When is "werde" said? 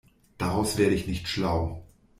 0.79-0.95